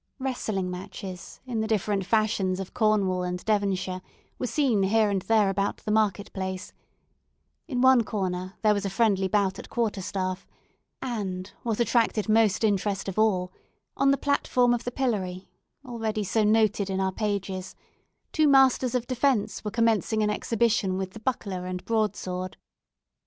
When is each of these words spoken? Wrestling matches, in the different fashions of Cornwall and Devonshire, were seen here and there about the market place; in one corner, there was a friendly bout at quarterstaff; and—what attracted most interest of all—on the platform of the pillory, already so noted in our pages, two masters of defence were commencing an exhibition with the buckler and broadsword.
Wrestling 0.17 0.71
matches, 0.71 1.41
in 1.45 1.59
the 1.61 1.67
different 1.67 2.07
fashions 2.07 2.59
of 2.59 2.73
Cornwall 2.73 3.21
and 3.21 3.45
Devonshire, 3.45 4.01
were 4.39 4.47
seen 4.47 4.81
here 4.81 5.11
and 5.11 5.21
there 5.21 5.47
about 5.47 5.77
the 5.85 5.91
market 5.91 6.33
place; 6.33 6.73
in 7.67 7.81
one 7.81 8.01
corner, 8.03 8.55
there 8.63 8.73
was 8.73 8.83
a 8.83 8.89
friendly 8.89 9.27
bout 9.27 9.59
at 9.59 9.69
quarterstaff; 9.69 10.47
and—what 11.03 11.79
attracted 11.79 12.27
most 12.27 12.63
interest 12.63 13.07
of 13.07 13.19
all—on 13.19 14.09
the 14.09 14.17
platform 14.17 14.73
of 14.73 14.85
the 14.85 14.91
pillory, 14.91 15.51
already 15.85 16.23
so 16.23 16.43
noted 16.43 16.89
in 16.89 16.99
our 16.99 17.11
pages, 17.11 17.75
two 18.31 18.47
masters 18.47 18.95
of 18.95 19.05
defence 19.05 19.63
were 19.63 19.69
commencing 19.69 20.23
an 20.23 20.31
exhibition 20.31 20.97
with 20.97 21.11
the 21.11 21.19
buckler 21.19 21.67
and 21.67 21.85
broadsword. 21.85 22.57